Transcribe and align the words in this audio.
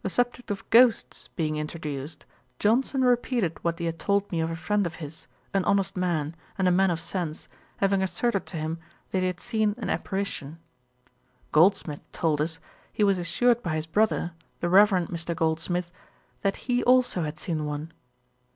The 0.00 0.08
subject 0.08 0.50
of 0.50 0.64
ghosts 0.70 1.28
being 1.36 1.56
introduced, 1.56 2.24
Johnson 2.58 3.04
repeated 3.04 3.62
what 3.62 3.78
he 3.78 3.84
had 3.84 3.98
told 3.98 4.32
me 4.32 4.40
of 4.40 4.50
a 4.50 4.56
friend 4.56 4.86
of 4.86 4.94
his, 4.94 5.26
an 5.52 5.62
honest 5.66 5.94
man, 5.94 6.34
and 6.56 6.66
a 6.66 6.70
man 6.70 6.90
of 6.90 6.98
sense, 6.98 7.46
having 7.76 8.02
asserted 8.02 8.46
to 8.46 8.56
him, 8.56 8.78
that 9.10 9.20
he 9.20 9.26
had 9.26 9.40
seen 9.40 9.74
an 9.76 9.90
apparition. 9.90 10.58
Goldsmith 11.52 12.10
told 12.12 12.40
us, 12.40 12.60
he 12.94 13.04
was 13.04 13.18
assured 13.18 13.62
by 13.62 13.74
his 13.76 13.84
brother, 13.86 14.32
the 14.60 14.70
Reverend 14.70 15.08
Mr. 15.08 15.36
Goldsmith, 15.36 15.90
that 16.40 16.56
he 16.64 16.82
also 16.84 17.24
had 17.24 17.38
seen 17.38 17.66
one. 17.66 17.92